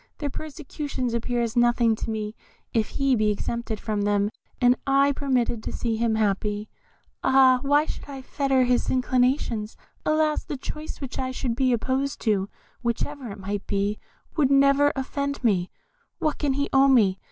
Their 0.17 0.31
persecutions 0.31 1.13
appear 1.13 1.43
as 1.43 1.55
nothing 1.55 1.95
to 1.97 2.09
me 2.09 2.33
if 2.73 2.87
he 2.87 3.15
be 3.15 3.29
exempted 3.29 3.79
from 3.79 4.01
them, 4.01 4.31
and 4.59 4.75
I 4.87 5.11
permitted 5.11 5.61
to 5.61 5.71
see 5.71 5.95
him 5.95 6.15
happy. 6.15 6.69
Ah! 7.23 7.59
why 7.61 7.85
should 7.85 8.05
I 8.09 8.23
fetter 8.23 8.63
his 8.63 8.89
inclinations? 8.89 9.77
Alas! 10.03 10.43
the 10.43 10.57
choice 10.57 11.01
which 11.01 11.19
I 11.19 11.29
should 11.29 11.55
be 11.55 11.71
opposed 11.71 12.19
to, 12.21 12.49
whatever 12.81 13.29
it 13.29 13.37
might 13.37 13.67
be, 13.67 13.99
would 14.35 14.49
never 14.49 14.91
offend 14.95 15.43
me; 15.43 15.69
what 16.17 16.39
can 16.39 16.53
he 16.53 16.67
owe 16.73 16.87
me? 16.87 17.19